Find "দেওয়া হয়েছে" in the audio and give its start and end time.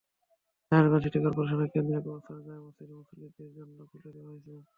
4.15-4.53